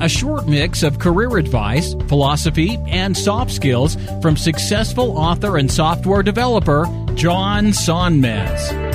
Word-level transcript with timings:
a 0.00 0.08
short 0.08 0.46
mix 0.46 0.82
of 0.82 0.98
career 0.98 1.36
advice, 1.36 1.94
philosophy, 2.08 2.78
and 2.86 3.16
soft 3.16 3.52
skills 3.52 3.96
from 4.20 4.36
successful 4.36 5.16
author 5.16 5.56
and 5.58 5.70
software 5.70 6.22
developer 6.22 6.84
John 7.14 7.66
Sonmez. 7.66 8.94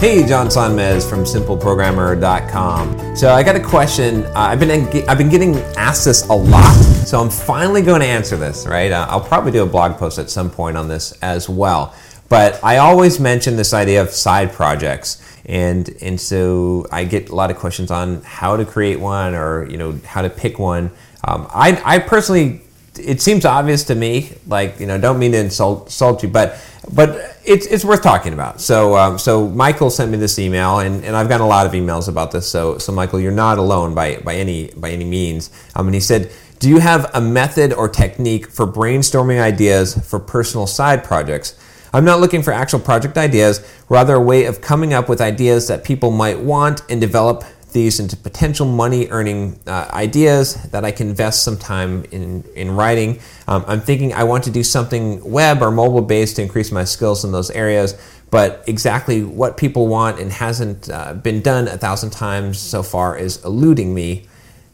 Hey, 0.00 0.26
John 0.26 0.48
Sonmez 0.48 1.08
from 1.08 1.20
SimpleProgrammer.com. 1.20 3.16
So 3.16 3.32
I 3.32 3.42
got 3.42 3.56
a 3.56 3.60
question. 3.60 4.24
Uh, 4.24 4.32
I've 4.34 4.60
been 4.60 4.70
I've 5.08 5.16
been 5.16 5.30
getting 5.30 5.56
asked 5.78 6.04
this 6.04 6.28
a 6.28 6.34
lot, 6.34 6.74
so 7.06 7.20
I'm 7.20 7.30
finally 7.30 7.80
going 7.80 8.00
to 8.00 8.06
answer 8.06 8.36
this. 8.36 8.66
Right? 8.66 8.92
Uh, 8.92 9.06
I'll 9.08 9.20
probably 9.20 9.52
do 9.52 9.62
a 9.62 9.66
blog 9.66 9.96
post 9.96 10.18
at 10.18 10.28
some 10.28 10.50
point 10.50 10.76
on 10.76 10.88
this 10.88 11.12
as 11.22 11.48
well. 11.48 11.94
But 12.28 12.62
I 12.64 12.78
always 12.78 13.20
mention 13.20 13.56
this 13.56 13.74
idea 13.74 14.00
of 14.02 14.10
side 14.10 14.52
projects, 14.52 15.22
and 15.44 15.88
and 16.00 16.20
so 16.20 16.86
I 16.90 17.04
get 17.04 17.28
a 17.28 17.34
lot 17.34 17.50
of 17.50 17.58
questions 17.58 17.90
on 17.90 18.22
how 18.22 18.56
to 18.56 18.64
create 18.64 18.98
one 18.98 19.34
or 19.34 19.68
you 19.68 19.76
know 19.76 19.98
how 20.04 20.22
to 20.22 20.30
pick 20.30 20.58
one. 20.58 20.90
Um, 21.22 21.46
I 21.50 21.80
I 21.84 21.98
personally 21.98 22.62
it 22.98 23.20
seems 23.20 23.44
obvious 23.44 23.84
to 23.84 23.94
me. 23.94 24.32
Like 24.46 24.80
you 24.80 24.86
know, 24.86 24.98
don't 24.98 25.18
mean 25.18 25.32
to 25.32 25.38
insult, 25.38 25.86
insult 25.86 26.22
you, 26.22 26.28
but 26.28 26.60
but 26.92 27.38
it's 27.44 27.66
it's 27.66 27.84
worth 27.84 28.02
talking 28.02 28.32
about. 28.32 28.60
So 28.60 28.96
um, 28.96 29.18
so 29.18 29.48
Michael 29.48 29.90
sent 29.90 30.10
me 30.10 30.16
this 30.16 30.38
email, 30.38 30.78
and, 30.78 31.04
and 31.04 31.16
I've 31.16 31.28
gotten 31.28 31.44
a 31.44 31.48
lot 31.48 31.66
of 31.66 31.72
emails 31.72 32.08
about 32.08 32.30
this. 32.30 32.48
So 32.48 32.78
so 32.78 32.92
Michael, 32.92 33.20
you're 33.20 33.32
not 33.32 33.58
alone 33.58 33.94
by 33.94 34.16
by 34.18 34.34
any 34.34 34.68
by 34.76 34.90
any 34.90 35.04
means. 35.04 35.50
Um, 35.74 35.86
and 35.86 35.94
he 35.94 36.00
said. 36.00 36.30
Do 36.60 36.70
you 36.70 36.78
have 36.78 37.10
a 37.12 37.20
method 37.20 37.74
or 37.74 37.90
technique 37.90 38.46
for 38.46 38.66
brainstorming 38.66 39.38
ideas 39.38 39.98
for 40.08 40.18
personal 40.18 40.66
side 40.66 41.04
projects? 41.04 41.58
I'm 41.94 42.04
not 42.04 42.18
looking 42.18 42.42
for 42.42 42.52
actual 42.52 42.80
project 42.80 43.16
ideas, 43.16 43.64
rather, 43.88 44.14
a 44.14 44.20
way 44.20 44.46
of 44.46 44.60
coming 44.60 44.92
up 44.92 45.08
with 45.08 45.20
ideas 45.20 45.68
that 45.68 45.84
people 45.84 46.10
might 46.10 46.40
want 46.40 46.82
and 46.90 47.00
develop 47.00 47.44
these 47.70 48.00
into 48.00 48.16
potential 48.16 48.66
money 48.66 49.06
earning 49.10 49.60
uh, 49.68 49.88
ideas 49.92 50.54
that 50.70 50.84
I 50.84 50.90
can 50.90 51.08
invest 51.08 51.44
some 51.44 51.56
time 51.56 52.04
in, 52.10 52.42
in 52.56 52.74
writing. 52.74 53.20
Um, 53.46 53.64
I'm 53.68 53.80
thinking 53.80 54.12
I 54.12 54.24
want 54.24 54.42
to 54.42 54.50
do 54.50 54.64
something 54.64 55.22
web 55.30 55.62
or 55.62 55.70
mobile 55.70 56.02
based 56.02 56.34
to 56.36 56.42
increase 56.42 56.72
my 56.72 56.82
skills 56.82 57.24
in 57.24 57.30
those 57.30 57.52
areas, 57.52 57.96
but 58.28 58.64
exactly 58.66 59.22
what 59.22 59.56
people 59.56 59.86
want 59.86 60.18
and 60.18 60.32
hasn't 60.32 60.90
uh, 60.90 61.14
been 61.14 61.42
done 61.42 61.68
a 61.68 61.78
thousand 61.78 62.10
times 62.10 62.58
so 62.58 62.82
far 62.82 63.16
is 63.16 63.44
eluding 63.44 63.94
me, 63.94 64.26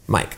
Mike. 0.07 0.37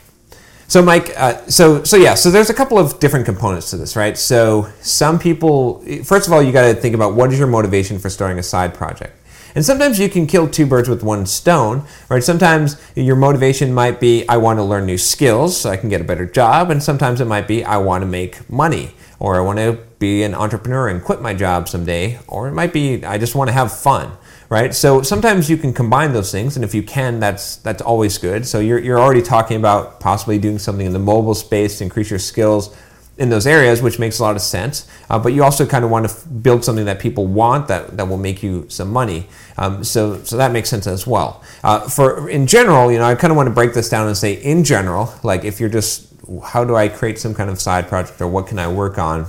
So, 0.68 0.82
Mike, 0.82 1.12
uh, 1.18 1.46
so 1.48 1.84
so 1.84 1.98
yeah, 1.98 2.16
so 2.16 2.32
there's 2.32 2.50
a 2.50 2.54
couple 2.54 2.80
of 2.80 3.00
different 3.00 3.26
components 3.26 3.70
to 3.72 3.78
this, 3.78 3.96
right? 3.96 4.18
So, 4.18 4.70
some 4.82 5.20
people, 5.20 5.84
first 6.04 6.28
of 6.28 6.34
all, 6.34 6.42
you 6.42 6.52
got 6.52 6.68
to 6.68 6.74
think 6.74 6.96
about 6.96 7.14
what 7.14 7.32
is 7.32 7.38
your 7.38 7.48
motivation 7.48 8.00
for 8.00 8.10
starting 8.10 8.40
a 8.40 8.44
side 8.44 8.74
project. 8.74 9.20
And 9.56 9.64
sometimes 9.64 10.00
you 10.00 10.10
can 10.10 10.26
kill 10.26 10.50
two 10.50 10.66
birds 10.66 10.90
with 10.90 11.04
one 11.04 11.26
stone, 11.26 11.84
right? 12.10 12.24
Sometimes 12.24 12.82
your 12.96 13.16
motivation 13.16 13.74
might 13.74 14.00
be, 14.00 14.28
I 14.28 14.38
want 14.38 14.58
to 14.58 14.64
learn 14.64 14.86
new 14.86 14.98
skills 14.98 15.60
so 15.60 15.70
I 15.70 15.78
can 15.78 15.90
get 15.90 16.02
a 16.02 16.04
better 16.04 16.26
job. 16.26 16.72
And 16.72 16.82
sometimes 16.82 17.22
it 17.22 17.26
might 17.26 17.48
be, 17.48 17.64
I 17.64 17.78
want 17.78 18.02
to 18.02 18.08
make 18.08 18.50
money 18.50 18.96
or 19.20 19.36
I 19.36 19.42
want 19.42 19.60
to 19.60 19.78
be 20.00 20.24
an 20.24 20.34
entrepreneur 20.34 20.88
and 20.88 21.04
quit 21.04 21.22
my 21.22 21.34
job 21.36 21.70
someday. 21.70 22.20
Or 22.28 22.48
it 22.48 22.54
might 22.54 22.74
be, 22.74 23.06
I 23.06 23.20
just 23.20 23.36
want 23.36 23.50
to 23.50 23.54
have 23.54 23.72
fun. 23.78 24.18
Right, 24.54 24.72
so 24.72 25.02
sometimes 25.02 25.50
you 25.50 25.58
can 25.58 25.74
combine 25.74 26.14
those 26.14 26.32
things, 26.32 26.58
and 26.58 26.64
if 26.64 26.76
you 26.76 26.84
can, 26.84 27.20
that's 27.20 27.56
that's 27.56 27.82
always 27.82 28.20
good. 28.20 28.46
So 28.46 28.60
you're, 28.60 28.78
you're 28.78 29.00
already 29.00 29.24
talking 29.24 29.58
about 29.58 30.00
possibly 30.00 30.38
doing 30.38 30.60
something 30.60 30.86
in 30.86 30.94
the 30.94 31.00
mobile 31.00 31.34
space 31.34 31.80
to 31.80 31.86
increase 31.86 32.12
your 32.12 32.20
skills 32.20 32.78
in 33.18 33.30
those 33.30 33.48
areas, 33.48 33.82
which 33.82 33.98
makes 33.98 34.20
a 34.20 34.22
lot 34.22 34.36
of 34.36 34.44
sense. 34.44 34.88
Uh, 35.10 35.18
but 35.18 35.34
you 35.34 35.44
also 35.44 35.66
kind 35.66 35.84
of 35.84 35.90
want 35.90 36.08
to 36.08 36.14
f- 36.14 36.28
build 36.44 36.64
something 36.64 36.86
that 36.86 37.00
people 37.00 37.26
want 37.26 37.68
that, 37.68 37.98
that 37.98 38.08
will 38.08 38.20
make 38.20 38.44
you 38.44 38.68
some 38.70 38.92
money. 38.92 39.28
Um, 39.58 39.84
so 39.84 40.24
so 40.24 40.38
that 40.38 40.52
makes 40.52 40.70
sense 40.70 40.86
as 40.86 41.08
well. 41.08 41.42
Uh, 41.64 41.80
for 41.90 42.30
in 42.30 42.46
general, 42.46 42.92
you 42.92 43.00
know, 43.00 43.06
I 43.06 43.16
kind 43.16 43.32
of 43.32 43.38
want 43.38 43.48
to 43.48 43.56
break 43.56 43.74
this 43.74 43.90
down 43.90 44.06
and 44.06 44.16
say 44.16 44.34
in 44.34 44.64
general, 44.64 45.12
like 45.24 45.46
if 45.46 45.60
you're 45.60 45.68
just 45.68 46.14
how 46.44 46.64
do 46.64 46.76
I 46.76 46.90
create 46.90 47.18
some 47.18 47.34
kind 47.34 47.50
of 47.50 47.60
side 47.60 47.88
project 47.88 48.22
or 48.22 48.28
what 48.28 48.46
can 48.46 48.60
I 48.60 48.68
work 48.68 49.00
on? 49.00 49.26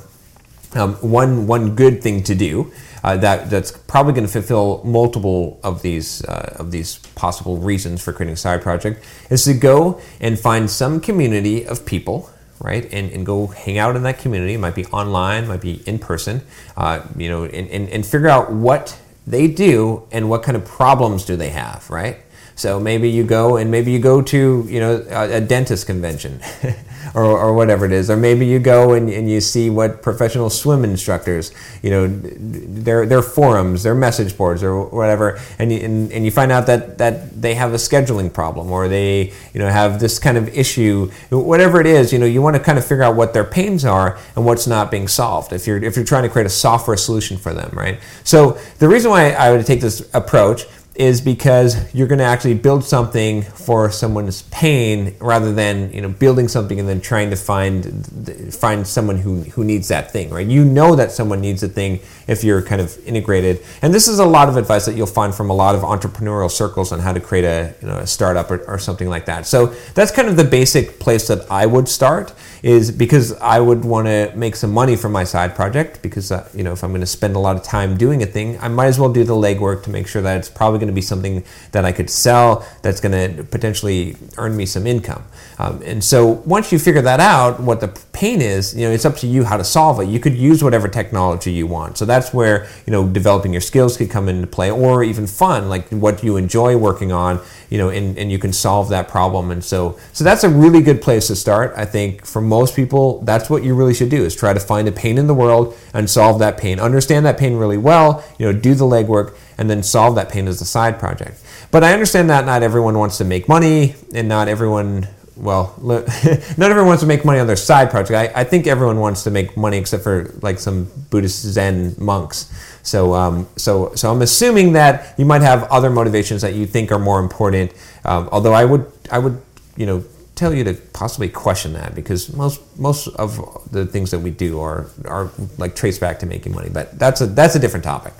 Um, 0.75 0.97
one 0.97 1.47
one 1.47 1.75
good 1.75 2.03
thing 2.03 2.23
to 2.25 2.35
do 2.35 2.71
uh, 3.05 3.19
that 3.19 3.51
that's 3.51 3.71
probably 3.71 4.15
going 4.15 4.27
to 4.27 4.33
fulfill 4.33 4.81
multiple 4.83 5.61
of 5.63 5.83
these 5.83 6.25
uh, 6.25 6.57
of 6.59 6.71
these 6.71 6.97
possible 7.15 7.59
reasons 7.59 8.03
for 8.03 8.15
creating 8.15 8.33
a 8.33 8.37
side 8.37 8.63
project 8.63 9.05
is 9.29 9.45
to 9.45 9.53
go 9.53 10.01
and 10.21 10.41
find 10.41 10.71
some 10.71 11.01
community 11.01 11.67
of 11.67 11.85
people 11.85 12.31
right 12.61 12.91
and, 12.95 13.13
and 13.13 13.27
go 13.27 13.47
hang 13.49 13.77
out 13.77 13.95
in 13.95 14.05
that 14.05 14.19
community. 14.19 14.55
It 14.55 14.59
might 14.59 14.75
be 14.75 14.87
online 14.87 15.47
might 15.47 15.61
be 15.61 15.83
in 15.87 15.99
person 15.99 16.41
uh, 16.79 17.03
you 17.15 17.29
know 17.29 17.45
and, 17.45 17.69
and, 17.69 17.91
and 17.91 18.07
figure 18.07 18.29
out 18.29 18.51
what 18.51 18.99
they 19.27 19.49
do 19.49 20.09
and 20.11 20.31
what 20.31 20.43
kind 20.43 20.57
of 20.57 20.65
problems 20.65 21.27
do 21.27 21.37
they 21.37 21.51
have 21.51 21.89
right 21.91 22.19
so 22.57 22.79
maybe 22.79 23.11
you 23.11 23.25
go 23.25 23.57
and 23.57 23.71
maybe 23.71 23.91
you 23.91 23.99
go 23.99 24.23
to 24.23 24.67
you 24.69 24.81
know 24.81 25.05
a, 25.11 25.37
a 25.37 25.41
dentist 25.41 25.87
convention 25.87 26.41
or, 27.15 27.25
or 27.25 27.55
whatever 27.55 27.85
it 27.85 27.93
is, 27.93 28.11
or 28.11 28.17
maybe 28.17 28.47
you 28.47 28.59
go 28.59 28.93
and, 28.93 29.09
and 29.09 29.31
you 29.31 29.41
see 29.41 29.71
what 29.71 30.03
professional 30.03 30.51
swim 30.51 30.85
instructors, 30.85 31.53
you 31.83 31.91
know, 31.91 32.09
their 32.09 33.07
their 33.07 33.23
forums, 33.23 33.83
their 33.83 33.95
message 33.95 34.37
boards, 34.37 34.63
or 34.63 34.85
whatever, 34.87 35.41
and 35.59 35.73
you, 35.73 35.79
and, 35.79 36.13
and 36.13 36.25
you 36.25 36.31
find 36.31 36.51
out 36.51 36.67
that 36.67 36.99
that 36.99 37.41
they 37.41 37.55
have 37.55 37.73
a 37.73 37.77
scheduling 37.77 38.33
problem 38.33 38.71
or 38.71 38.89
they 38.89 39.33
you 39.53 39.61
know 39.61 39.69
have 39.69 40.01
this 40.01 40.19
kind 40.19 40.37
of 40.37 40.49
issue, 40.49 41.11
whatever 41.31 41.81
it 41.81 41.87
is, 41.87 42.13
you 42.13 42.19
know, 42.19 42.27
you 42.27 42.43
want 42.43 42.57
to 42.57 42.63
kind 42.63 42.79
of 42.79 42.85
figure 42.85 43.05
out 43.05 43.17
what 43.17 43.33
their 43.33 43.45
pains 43.45 43.85
are 43.85 44.19
and 44.35 44.45
what's 44.45 44.67
not 44.67 44.91
being 44.91 45.09
solved. 45.09 45.53
If 45.53 45.67
you're 45.67 45.83
if 45.83 45.97
you're 45.97 46.05
trying 46.05 46.25
to 46.25 46.29
create 46.29 46.47
a 46.47 46.51
software 46.51 46.97
solution 46.97 47.37
for 47.37 47.53
them, 47.53 47.71
right? 47.73 48.01
So 48.25 48.59
the 48.79 48.89
reason 48.89 49.11
why 49.11 49.31
I 49.33 49.53
would 49.53 49.67
take 49.67 49.81
this 49.81 50.09
approach 50.15 50.67
is 50.95 51.21
because 51.21 51.93
you're 51.93 52.07
going 52.07 52.21
to 52.21 52.25
actually 52.25 52.55
build 52.55 52.85
something 52.85 53.43
for 53.43 53.91
someone's 53.91 54.43
pain 54.43 55.15
rather 55.19 55.53
than 55.53 55.93
you 55.93 56.01
know 56.01 56.09
building 56.09 56.47
something 56.47 56.79
and 56.79 56.89
then 56.89 57.01
trying 57.01 57.31
to 57.31 57.37
find 57.37 58.55
find 58.55 58.87
someone 58.87 59.17
who, 59.19 59.41
who 59.43 59.65
needs 59.65 59.89
that 59.89 60.13
thing 60.13 60.31
right? 60.31 60.47
You 60.47 60.65
know 60.65 60.95
that 60.95 61.11
someone 61.11 61.41
needs 61.41 61.63
a 61.63 61.69
thing 61.69 62.01
if 62.27 62.45
you're 62.45 62.63
kind 62.63 62.81
of 62.81 62.97
integrated 63.07 63.63
and 63.83 63.93
this 63.93 64.09
is 64.09 64.19
a 64.19 64.25
lot 64.25 64.49
of 64.49 64.57
advice 64.57 64.87
that 64.87 64.97
you'll 64.97 65.07
find 65.07 65.35
from 65.35 65.51
a 65.51 65.55
lot 65.55 65.75
of 65.75 65.83
entrepreneurial 65.83 66.51
circles 66.51 66.93
on 66.93 67.01
how 67.01 67.13
to 67.13 67.21
create 67.21 67.45
a, 67.45 67.75
you 67.81 67.89
know, 67.89 67.99
a 67.99 68.07
startup 68.07 68.51
or, 68.51 68.65
or 68.65 68.79
something 68.79 69.09
like 69.09 69.27
that 69.27 69.47
so 69.47 69.67
that's 69.95 70.11
kind 70.11 70.29
of 70.29 70.37
the 70.37 70.45
basic 70.45 70.99
place 70.99 71.29
that 71.29 71.51
i 71.51 71.67
would 71.67 71.89
start 71.89 72.35
is 72.63 72.91
because 72.91 73.33
i 73.35 73.59
would 73.59 73.85
want 73.85 74.07
to 74.07 74.33
make 74.35 74.57
some 74.57 74.73
money 74.73 74.97
from 74.97 75.13
my 75.13 75.25
side 75.25 75.55
project 75.55 76.03
because 76.03 76.33
uh, 76.33 76.49
you 76.55 76.63
know 76.63 76.73
if 76.73 76.83
i'm 76.83 76.91
going 76.91 77.01
to 77.01 77.07
spend 77.07 77.37
a 77.37 77.39
lot 77.39 77.57
of 77.57 77.63
time 77.63 77.97
doing 77.97 78.23
a 78.23 78.27
thing 78.27 78.59
i 78.61 78.69
might 78.69 78.87
as 78.87 78.99
well 78.99 79.13
do 79.13 79.25
the 79.25 79.35
legwork 79.35 79.83
to 79.83 79.91
make 79.91 80.07
sure 80.07 80.23
that 80.23 80.37
it's 80.39 80.49
probably 80.49 80.79
going 80.79 80.89
to 80.89 80.95
be 80.95 81.03
something 81.03 81.45
that 81.73 81.85
I 81.85 81.93
could 81.93 82.11
sell 82.11 82.67
that's 82.83 83.01
going 83.01 83.37
to 83.37 83.45
potentially 83.45 84.17
earn 84.37 84.57
me 84.57 84.67
some 84.67 84.87
income. 84.87 85.25
Um, 85.59 85.83
and 85.85 86.03
so 86.03 86.27
once 86.27 86.73
you 86.73 86.79
figure 86.79 87.03
that 87.03 87.21
out, 87.21 87.61
what 87.61 87.81
the 87.81 87.89
pain 88.13 88.41
is, 88.41 88.75
you 88.75 88.87
know, 88.87 88.93
it's 88.93 89.05
up 89.05 89.17
to 89.19 89.27
you 89.27 89.45
how 89.45 89.57
to 89.57 89.65
solve 89.65 90.01
it. 90.01 90.09
You 90.09 90.21
could 90.21 90.35
use 90.35 90.63
whatever 90.63 90.89
technology 90.89 91.53
you 91.53 91.67
want. 91.67 91.99
So 91.99 92.05
that's 92.15 92.33
where, 92.33 92.67
you 92.87 92.93
know, 92.93 93.09
developing 93.09 93.53
your 93.53 93.61
skills 93.61 93.97
could 93.97 94.09
come 94.09 94.29
into 94.29 94.47
play 94.47 94.71
or 94.71 95.03
even 95.03 95.27
fun, 95.27 95.69
like 95.69 95.89
what 95.89 96.23
you 96.23 96.37
enjoy 96.37 96.77
working 96.77 97.11
on, 97.11 97.41
you 97.71 97.79
know, 97.79 97.89
and, 97.89 98.17
and 98.17 98.31
you 98.31 98.39
can 98.39 98.53
solve 98.53 98.89
that 98.91 99.09
problem. 99.09 99.51
And 99.51 99.65
so, 99.65 99.99
so 100.13 100.23
that's 100.23 100.45
a 100.45 100.49
really 100.49 100.81
good 100.81 101.03
place 101.03 101.27
to 101.27 101.37
start. 101.37 101.75
I 101.77 101.85
think 101.85 102.25
for 102.25 102.41
most 102.41 102.77
people, 102.77 103.21
that's 103.23 103.51
what 103.51 103.65
you 103.65 103.75
really 103.75 103.95
should 103.95 104.11
do 104.11 104.25
is 104.25 104.37
try 104.37 104.53
to 104.53 104.61
find 104.61 104.87
a 104.87 104.93
pain 104.93 105.19
in 105.19 105.27
the 105.27 105.35
world 105.35 105.77
and 105.93 106.09
solve 106.09 106.39
that 106.39 106.57
pain. 106.57 106.79
Understand 106.79 107.27
that 107.27 107.37
pain 107.37 107.57
really 107.57 107.79
well, 107.79 108.25
you 108.39 108.47
know, 108.47 108.59
do 108.59 108.75
the 108.75 108.85
legwork 108.85 109.37
and 109.59 109.69
then 109.69 109.83
solve 109.83 110.15
that 110.15 110.29
pain 110.29 110.47
as 110.47 110.61
a 110.61 110.65
side 110.65 111.01
project. 111.01 111.43
But 111.73 111.83
I 111.83 111.93
understand 111.93 112.31
that 112.31 112.47
not 112.47 112.63
everyone 112.63 112.97
wants 112.97 113.19
to 113.19 113.25
make 113.25 113.49
money 113.49 113.97
and 114.15 114.29
not 114.29 114.47
everyone 114.47 115.09
well, 115.37 115.75
not 115.83 116.71
everyone 116.71 116.87
wants 116.87 117.03
to 117.03 117.07
make 117.07 117.25
money 117.25 117.41
on 117.41 117.47
their 117.47 117.57
side 117.57 117.91
project. 117.91 118.37
I, 118.37 118.41
I, 118.41 118.45
think 118.45 118.67
everyone 118.67 119.01
wants 119.01 119.25
to 119.25 119.31
make 119.31 119.57
money 119.57 119.79
except 119.79 120.05
for 120.05 120.33
like 120.43 120.59
some 120.59 120.89
Buddhist 121.11 121.43
Zen 121.43 121.95
monks. 121.99 122.53
So, 122.83 123.15
um, 123.15 123.49
so, 123.57 123.95
so 123.95 124.13
I'm 124.13 124.23
assuming 124.23 124.75
that 124.75 125.19
you 125.19 125.25
might 125.25 125.43
have 125.43 125.65
other 125.65 125.91
motivations 125.91 126.43
that 126.43 126.55
you 126.55 126.67
think 126.67 126.93
are 126.93 126.99
more 126.99 127.19
important. 127.19 127.73
Um, 128.05 128.29
although 128.31 128.53
I 128.53 128.65
would, 128.65 128.91
I 129.11 129.19
would, 129.19 129.41
you 129.77 129.87
know, 129.87 130.05
tell 130.35 130.53
you 130.55 130.65
to 130.65 130.75
possibly 130.93 131.29
question 131.29 131.73
that 131.75 131.95
because 131.95 132.33
most 132.35 132.61
most 132.79 133.07
of 133.09 133.39
the 133.71 133.87
things 133.87 134.11
that 134.11 134.19
we 134.19 134.31
do 134.31 134.61
are 134.61 134.87
are 135.07 135.31
like 135.59 135.77
traced 135.77 136.01
back 136.01 136.19
to 136.21 136.27
making 136.27 136.53
money. 136.53 136.71
But 136.71 136.99
that's 136.99 137.21
a 137.21 137.27
that's 137.27 137.55
a 137.55 137.59
different 137.59 137.85
topic. 137.85 138.13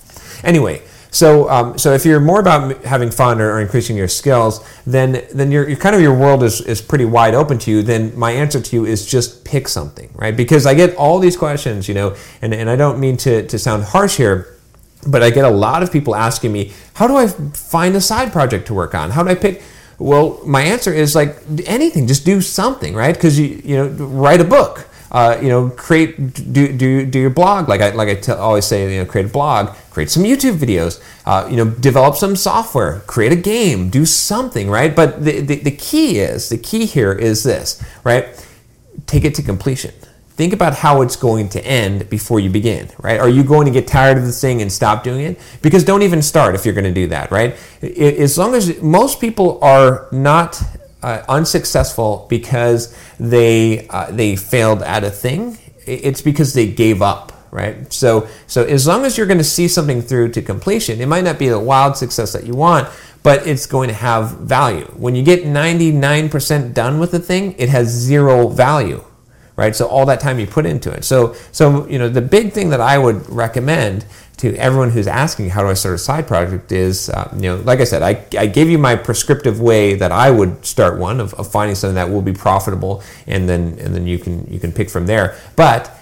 Anyway, 0.43 0.83
So, 1.15 1.49
um, 1.49 1.79
so 1.79 1.93
if 1.93 2.05
you're 2.05 2.19
more 2.19 2.41
about 2.41 2.85
having 2.85 3.13
fun 3.13 3.41
or, 3.41 3.53
or, 3.53 3.61
increasing 3.61 3.97
your 3.97 4.09
skills, 4.09 4.67
then 4.85 5.25
then 5.33 5.53
your, 5.53 5.69
your 5.69 5.79
kind 5.79 5.95
of 5.95 6.03
your 6.03 6.13
world 6.13 6.43
is, 6.43 6.61
is 6.61 6.83
pretty 6.83 7.05
wide 7.05 7.37
open 7.37 7.57
to 7.59 7.71
you. 7.71 7.83
Then 7.83 8.19
my 8.19 8.33
answer 8.33 8.61
to 8.61 8.77
you 8.77 8.85
is 8.85 9.07
just 9.07 9.45
pick 9.45 9.69
something, 9.69 10.11
right? 10.17 10.37
Because 10.37 10.67
I 10.67 10.75
get 10.75 10.97
all 10.97 11.21
these 11.21 11.37
questions, 11.37 11.87
you 11.87 11.95
know, 11.95 12.17
and, 12.43 12.53
and 12.53 12.69
I 12.69 12.75
don't 12.75 12.99
mean 12.99 13.17
to, 13.19 13.47
to 13.47 13.59
sound 13.61 13.85
harsh 13.85 14.17
here, 14.17 14.57
but 15.07 15.23
I 15.23 15.31
get 15.31 15.45
a 15.45 15.51
lot 15.51 15.85
of 15.85 15.93
people 15.93 16.17
asking 16.17 16.53
me, 16.53 16.73
how 16.95 17.07
do 17.07 17.17
I 17.17 17.29
find 17.29 17.95
a 17.95 18.01
side 18.01 18.33
project 18.33 18.67
to 18.67 18.75
work 18.75 18.93
on? 18.93 19.13
How 19.13 19.23
do 19.23 19.31
I 19.31 19.37
pick? 19.37 19.63
Well, 20.01 20.41
my 20.45 20.63
answer 20.63 20.93
is 20.93 21.15
like 21.15 21.37
anything, 21.67 22.09
just 22.09 22.25
do 22.27 22.41
something, 22.41 22.93
right? 22.93 23.15
Because 23.15 23.39
you 23.39 23.63
you 23.65 23.77
know, 23.77 23.87
write 23.87 24.41
a 24.41 24.45
book. 24.45 24.89
Uh, 25.15 25.39
you 25.41 25.49
know, 25.49 25.71
create 25.71 26.17
do, 26.53 26.77
do, 26.77 27.07
do 27.07 27.19
your 27.21 27.31
blog 27.31 27.69
like 27.69 27.81
I 27.81 27.91
like 27.91 28.09
I 28.09 28.17
t- 28.17 28.33
always 28.33 28.65
say. 28.65 28.93
You 28.93 29.05
know, 29.05 29.07
create 29.07 29.27
a 29.27 29.33
blog, 29.33 29.77
create 29.91 30.11
some 30.11 30.25
YouTube 30.25 30.59
videos. 30.59 31.01
Uh, 31.25 31.47
you 31.49 31.57
know, 31.57 31.71
develop 31.71 32.17
some 32.17 32.35
software, 32.35 32.99
create 33.07 33.31
a 33.31 33.37
game, 33.37 33.91
do 33.91 34.05
something, 34.05 34.69
right? 34.69 34.95
But 34.95 35.25
the, 35.25 35.41
the 35.41 35.57
the 35.61 35.71
key 35.71 36.19
is 36.19 36.49
the 36.49 36.59
key 36.59 36.85
here 36.85 37.13
is 37.13 37.45
this, 37.45 37.81
right? 38.03 38.27
Take 39.07 39.25
it 39.25 39.37
to 39.37 39.43
completion 39.43 39.93
think 40.37 40.53
about 40.53 40.75
how 40.75 41.01
it's 41.03 41.15
going 41.15 41.49
to 41.49 41.65
end 41.65 42.11
before 42.11 42.41
you 42.41 42.51
begin, 42.51 42.89
right? 42.99 43.21
Are 43.21 43.29
you 43.29 43.45
going 43.45 43.67
to 43.67 43.71
get 43.71 43.87
tired 43.87 44.19
of 44.19 44.25
the 44.25 44.33
thing 44.33 44.61
and 44.63 44.73
stop 44.73 45.05
doing 45.05 45.25
it? 45.25 45.39
Because 45.63 45.85
don't 45.85 46.03
even 46.03 46.23
start 46.23 46.57
if 46.57 46.65
you're 46.65 46.75
going 46.75 46.93
to 46.93 46.93
do 46.93 47.07
that, 47.09 47.31
right? 47.31 47.57
As 47.81 48.37
long 48.37 48.55
as 48.55 48.83
most 48.83 49.21
people 49.21 49.61
are 49.63 50.09
not 50.11 50.61
uh, 51.05 51.23
unsuccessful 51.29 52.27
because 52.31 52.97
they 53.21 53.87
uh, 53.89 54.11
they 54.11 54.37
failed 54.37 54.83
at 54.83 55.05
a 55.05 55.11
thing, 55.11 55.59
it's 55.87 56.23
because 56.23 56.55
they 56.55 56.67
gave 56.67 57.03
up. 57.03 57.31
Right, 57.51 57.93
so 57.93 58.27
so 58.49 58.65
as 58.65 58.85
long 58.85 59.05
as 59.05 59.17
you're 59.17 59.29
going 59.29 59.39
to 59.39 59.45
see 59.45 59.69
something 59.69 60.03
through 60.03 60.31
to 60.31 60.43
completion, 60.43 61.01
it 61.01 61.07
might 61.07 61.23
not 61.23 61.39
be 61.39 61.49
the 61.49 61.61
wild 61.61 61.97
success 61.97 62.33
that 62.33 62.45
you 62.45 62.55
want, 62.55 62.89
but 63.23 63.47
it's 63.47 63.67
going 63.67 63.89
to 63.89 63.95
have 63.95 64.39
value. 64.39 64.87
When 64.97 65.15
you 65.15 65.23
get 65.23 65.45
99% 65.45 66.75
done 66.75 66.99
with 66.99 67.15
a 67.15 67.21
thing, 67.21 67.55
it 67.57 67.69
has 67.69 67.89
zero 67.89 68.49
value 68.49 69.05
right? 69.57 69.75
So 69.75 69.87
all 69.87 70.07
that 70.07 70.21
time 70.21 70.39
you 70.39 70.47
put 70.47 70.67
into 70.67 70.91
it. 70.91 71.05
So 71.05 71.35
so 71.53 71.87
you 71.89 71.99
know 71.99 72.09
the 72.09 72.23
big 72.23 72.53
thing 72.53 72.71
that 72.71 72.81
I 72.81 72.99
would 72.99 73.29
recommend 73.29 74.05
to 74.37 74.55
everyone 74.57 74.91
who's 74.91 75.07
asking 75.07 75.51
how 75.51 75.63
do 75.63 75.69
I 75.69 75.75
start 75.75 75.95
a 75.95 75.99
side 75.99 76.27
project 76.27 76.73
is 76.73 77.09
uh, 77.09 77.33
you 77.37 77.43
know 77.43 77.57
like 77.57 77.81
I 77.81 77.85
said 77.85 78.03
I, 78.03 78.25
I 78.37 78.47
gave 78.47 78.69
you 78.69 78.79
my 78.79 78.97
prescriptive 78.97 79.61
way 79.61 79.95
that 79.95 80.11
I 80.11 80.31
would 80.31 80.67
start 80.67 80.99
one 80.99 81.21
of, 81.21 81.35
of 81.35 81.51
finding 81.51 81.77
something 81.77 81.95
that 81.95 82.11
will 82.11 82.23
be 82.23 82.33
profitable 82.33 83.03
and 83.27 83.49
then 83.49 83.79
and 83.79 83.95
then 83.95 84.07
you 84.07 84.19
can 84.19 84.47
you 84.53 84.59
can 84.59 84.73
pick 84.73 84.91
from 84.91 85.07
there. 85.07 85.37
But 85.57 85.97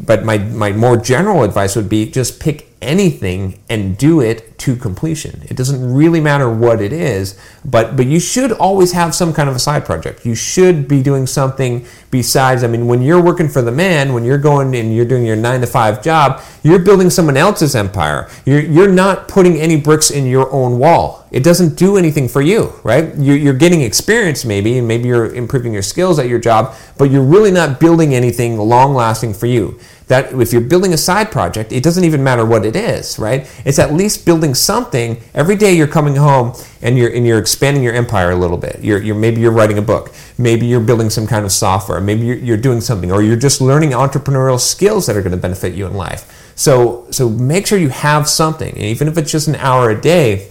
but 0.00 0.24
my, 0.24 0.38
my 0.38 0.72
more 0.72 0.96
general 0.96 1.44
advice 1.44 1.76
would 1.76 1.88
be 1.88 2.10
just 2.10 2.40
pick 2.40 2.67
anything 2.80 3.58
and 3.68 3.98
do 3.98 4.20
it 4.20 4.56
to 4.58 4.76
completion. 4.76 5.42
It 5.48 5.56
doesn't 5.56 5.94
really 5.94 6.20
matter 6.20 6.50
what 6.50 6.80
it 6.80 6.92
is, 6.92 7.38
but 7.64 7.96
but 7.96 8.06
you 8.06 8.20
should 8.20 8.52
always 8.52 8.92
have 8.92 9.14
some 9.14 9.32
kind 9.32 9.48
of 9.48 9.56
a 9.56 9.58
side 9.58 9.84
project. 9.84 10.24
You 10.24 10.34
should 10.34 10.88
be 10.88 11.02
doing 11.02 11.26
something 11.26 11.86
besides. 12.10 12.64
I 12.64 12.66
mean, 12.66 12.86
when 12.86 13.02
you're 13.02 13.22
working 13.22 13.48
for 13.48 13.62
the 13.62 13.72
man, 13.72 14.14
when 14.14 14.24
you're 14.24 14.38
going 14.38 14.74
and 14.74 14.94
you're 14.94 15.04
doing 15.04 15.24
your 15.24 15.36
nine 15.36 15.60
to 15.60 15.66
five 15.66 16.02
job, 16.02 16.42
you're 16.62 16.78
building 16.78 17.10
someone 17.10 17.36
else's 17.36 17.74
empire. 17.74 18.28
You're 18.44 18.60
you're 18.60 18.92
not 18.92 19.28
putting 19.28 19.56
any 19.56 19.80
bricks 19.80 20.10
in 20.10 20.26
your 20.26 20.50
own 20.52 20.78
wall. 20.78 21.26
It 21.30 21.44
doesn't 21.44 21.76
do 21.76 21.98
anything 21.98 22.26
for 22.26 22.40
you, 22.40 22.72
right? 22.82 23.14
You're, 23.16 23.36
you're 23.36 23.54
getting 23.54 23.82
experience 23.82 24.46
maybe, 24.46 24.78
and 24.78 24.88
maybe 24.88 25.08
you're 25.08 25.34
improving 25.34 25.74
your 25.74 25.82
skills 25.82 26.18
at 26.18 26.26
your 26.26 26.38
job, 26.38 26.74
but 26.96 27.10
you're 27.10 27.22
really 27.24 27.50
not 27.50 27.78
building 27.80 28.14
anything 28.14 28.56
long 28.56 28.94
lasting 28.94 29.34
for 29.34 29.46
you 29.46 29.78
that 30.08 30.32
if 30.32 30.52
you're 30.52 30.62
building 30.62 30.92
a 30.92 30.96
side 30.96 31.30
project, 31.30 31.70
it 31.70 31.82
doesn't 31.82 32.04
even 32.04 32.24
matter 32.24 32.44
what 32.44 32.64
it 32.64 32.74
is, 32.74 33.18
right? 33.18 33.48
It's 33.64 33.78
at 33.78 33.92
least 33.92 34.26
building 34.26 34.54
something. 34.54 35.20
Every 35.34 35.56
day 35.56 35.74
you're 35.74 35.86
coming 35.86 36.16
home 36.16 36.54
and 36.82 36.98
you're 36.98 37.10
and 37.10 37.26
you're 37.26 37.38
expanding 37.38 37.82
your 37.82 37.94
empire 37.94 38.30
a 38.30 38.36
little 38.36 38.56
bit. 38.56 38.80
You're, 38.82 39.02
you're 39.02 39.14
maybe 39.14 39.40
you're 39.40 39.52
writing 39.52 39.78
a 39.78 39.82
book, 39.82 40.12
maybe 40.38 40.66
you're 40.66 40.80
building 40.80 41.10
some 41.10 41.26
kind 41.26 41.44
of 41.44 41.52
software, 41.52 42.00
maybe 42.00 42.26
you're, 42.26 42.36
you're 42.36 42.56
doing 42.56 42.80
something, 42.80 43.12
or 43.12 43.22
you're 43.22 43.36
just 43.36 43.60
learning 43.60 43.90
entrepreneurial 43.90 44.58
skills 44.58 45.06
that 45.06 45.16
are 45.16 45.22
going 45.22 45.32
to 45.32 45.42
benefit 45.42 45.74
you 45.74 45.86
in 45.86 45.94
life. 45.94 46.52
So 46.56 47.06
so 47.10 47.28
make 47.28 47.66
sure 47.66 47.78
you 47.78 47.90
have 47.90 48.28
something, 48.28 48.72
and 48.74 48.84
even 48.84 49.08
if 49.08 49.18
it's 49.18 49.30
just 49.30 49.46
an 49.46 49.56
hour 49.56 49.90
a 49.90 50.00
day, 50.00 50.48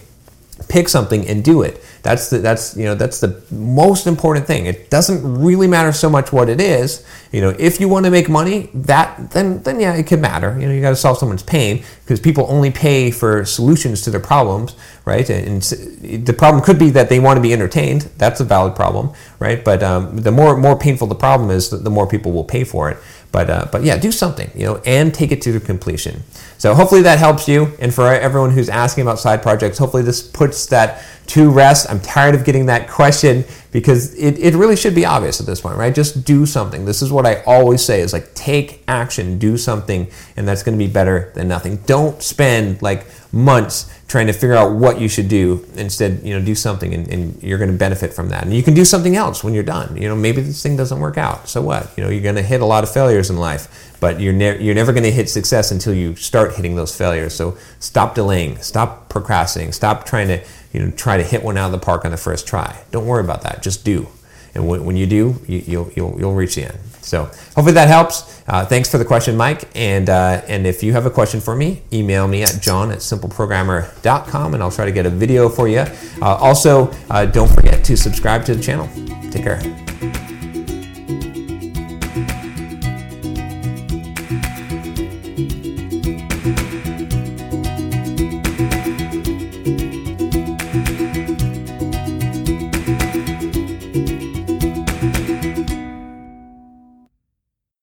pick 0.68 0.88
something 0.88 1.26
and 1.26 1.44
do 1.44 1.62
it. 1.62 1.82
That's 2.02 2.30
the 2.30 2.38
that's 2.38 2.76
you 2.76 2.84
know 2.84 2.94
that's 2.94 3.20
the 3.20 3.42
most 3.50 4.06
important 4.06 4.46
thing. 4.46 4.66
It 4.66 4.90
doesn't 4.90 5.40
really 5.40 5.66
matter 5.66 5.92
so 5.92 6.08
much 6.08 6.32
what 6.32 6.48
it 6.48 6.60
is. 6.60 7.04
You 7.32 7.40
know, 7.40 7.54
if 7.58 7.80
you 7.80 7.88
want 7.88 8.06
to 8.06 8.10
make 8.10 8.28
money, 8.28 8.70
that 8.74 9.30
then 9.32 9.62
then 9.62 9.80
yeah, 9.80 9.94
it 9.94 10.06
could 10.06 10.20
matter. 10.20 10.58
You 10.58 10.66
know, 10.66 10.72
you 10.72 10.80
got 10.80 10.90
to 10.90 10.96
solve 10.96 11.18
someone's 11.18 11.42
pain 11.42 11.84
because 12.04 12.20
people 12.20 12.46
only 12.48 12.70
pay 12.70 13.10
for 13.10 13.44
solutions 13.44 14.02
to 14.02 14.10
their 14.10 14.20
problems, 14.20 14.74
right? 15.04 15.28
And, 15.28 15.46
and, 15.46 16.26
the 16.26 16.32
problem 16.32 16.62
could 16.62 16.78
be 16.78 16.90
that 16.90 17.08
they 17.08 17.20
want 17.20 17.36
to 17.36 17.42
be 17.42 17.52
entertained. 17.52 18.02
That's 18.16 18.40
a 18.40 18.44
valid 18.44 18.74
problem, 18.74 19.12
right? 19.38 19.62
But 19.62 19.82
um, 19.82 20.18
the 20.18 20.32
more 20.32 20.56
more 20.56 20.78
painful 20.78 21.08
the 21.08 21.14
problem 21.14 21.50
is, 21.50 21.70
the 21.70 21.90
more 21.90 22.06
people 22.06 22.32
will 22.32 22.44
pay 22.44 22.64
for 22.64 22.90
it. 22.90 22.96
But 23.30 23.50
uh, 23.50 23.66
but 23.70 23.84
yeah, 23.84 23.98
do 23.98 24.10
something, 24.10 24.50
you 24.54 24.64
know, 24.64 24.82
and 24.86 25.12
take 25.12 25.32
it 25.32 25.42
to 25.42 25.60
completion. 25.60 26.22
So 26.56 26.74
hopefully 26.74 27.02
that 27.02 27.18
helps 27.18 27.46
you. 27.46 27.72
And 27.78 27.92
for 27.92 28.06
everyone 28.06 28.50
who's 28.50 28.68
asking 28.68 29.02
about 29.02 29.18
side 29.18 29.42
projects, 29.42 29.76
hopefully 29.76 30.02
this 30.02 30.22
puts 30.22 30.66
that 30.66 31.04
to 31.28 31.50
rest. 31.50 31.90
I'm 31.90 32.00
tired 32.00 32.34
of 32.34 32.44
getting 32.44 32.66
that 32.66 32.88
question 32.88 33.44
because 33.70 34.14
it, 34.14 34.38
it 34.38 34.54
really 34.54 34.76
should 34.76 34.94
be 34.94 35.04
obvious 35.04 35.40
at 35.40 35.46
this 35.46 35.60
point, 35.60 35.76
right? 35.76 35.94
Just 35.94 36.24
do 36.24 36.46
something. 36.46 36.86
This 36.86 37.02
is 37.02 37.12
what 37.12 37.26
I 37.26 37.42
always 37.42 37.84
say 37.84 38.00
is 38.00 38.14
like 38.14 38.34
take 38.34 38.82
action, 38.88 39.38
do 39.38 39.58
something, 39.58 40.10
and 40.36 40.48
that's 40.48 40.62
going 40.62 40.76
to 40.76 40.82
be 40.82 40.90
better 40.90 41.30
than 41.34 41.48
nothing. 41.48 41.76
Don't 41.86 42.22
spend 42.22 42.80
like 42.80 43.06
months 43.30 43.92
trying 44.08 44.26
to 44.26 44.32
figure 44.32 44.54
out 44.54 44.72
what 44.72 44.98
you 44.98 45.06
should 45.06 45.28
do. 45.28 45.64
Instead, 45.76 46.22
you 46.24 46.36
know, 46.36 46.44
do 46.44 46.54
something 46.54 46.94
and, 46.94 47.06
and 47.08 47.42
you're 47.42 47.58
going 47.58 47.70
to 47.70 47.76
benefit 47.76 48.14
from 48.14 48.30
that. 48.30 48.42
And 48.42 48.54
you 48.54 48.62
can 48.62 48.72
do 48.72 48.84
something 48.84 49.14
else 49.14 49.44
when 49.44 49.52
you're 49.52 49.62
done. 49.62 49.96
You 49.96 50.08
know, 50.08 50.16
maybe 50.16 50.40
this 50.40 50.62
thing 50.62 50.78
doesn't 50.78 50.98
work 50.98 51.18
out. 51.18 51.46
So 51.46 51.60
what? 51.60 51.92
You 51.96 52.04
know, 52.04 52.10
you're 52.10 52.22
going 52.22 52.34
to 52.36 52.42
hit 52.42 52.62
a 52.62 52.64
lot 52.64 52.82
of 52.84 52.90
failures 52.90 53.28
in 53.28 53.36
life, 53.36 53.96
but 54.00 54.18
you're, 54.18 54.32
ne- 54.32 54.62
you're 54.62 54.74
never 54.74 54.92
going 54.92 55.04
to 55.04 55.12
hit 55.12 55.28
success 55.28 55.70
until 55.70 55.92
you 55.92 56.16
start 56.16 56.56
hitting 56.56 56.74
those 56.74 56.96
failures. 56.96 57.34
So 57.34 57.58
stop 57.80 58.14
delaying, 58.14 58.56
stop 58.62 59.10
procrastinating, 59.10 59.72
stop 59.72 60.06
trying 60.06 60.28
to, 60.28 60.42
you 60.72 60.80
know, 60.80 60.90
try 60.90 61.18
to 61.18 61.22
hit 61.22 61.42
one 61.42 61.58
out 61.58 61.66
of 61.66 61.72
the 61.72 61.84
park 61.84 62.06
on 62.06 62.10
the 62.10 62.16
first 62.16 62.46
try. 62.46 62.82
Don't 62.90 63.06
worry 63.06 63.22
about 63.22 63.42
that. 63.42 63.62
Just 63.62 63.84
do. 63.84 64.08
And 64.54 64.66
when, 64.66 64.86
when 64.86 64.96
you 64.96 65.06
do, 65.06 65.42
you, 65.46 65.62
you'll, 65.66 65.90
you'll, 65.94 66.18
you'll 66.18 66.34
reach 66.34 66.54
the 66.54 66.64
end. 66.64 66.78
So 67.08 67.24
hopefully 67.24 67.72
that 67.72 67.88
helps. 67.88 68.42
Uh, 68.46 68.64
thanks 68.64 68.90
for 68.90 68.98
the 68.98 69.04
question, 69.04 69.36
Mike. 69.36 69.68
And 69.74 70.08
uh, 70.08 70.42
and 70.46 70.66
if 70.66 70.82
you 70.82 70.92
have 70.92 71.06
a 71.06 71.10
question 71.10 71.40
for 71.40 71.56
me, 71.56 71.82
email 71.92 72.28
me 72.28 72.42
at 72.42 72.58
john 72.60 72.90
at 72.90 72.98
simpleprogrammer.com 72.98 74.54
and 74.54 74.62
I'll 74.62 74.70
try 74.70 74.84
to 74.84 74.92
get 74.92 75.06
a 75.06 75.10
video 75.10 75.48
for 75.48 75.68
you. 75.68 75.80
Uh, 75.80 76.36
also, 76.36 76.90
uh, 77.10 77.26
don't 77.26 77.52
forget 77.52 77.84
to 77.84 77.96
subscribe 77.96 78.44
to 78.46 78.54
the 78.54 78.62
channel. 78.62 78.88
Take 79.30 79.44
care. 79.44 79.97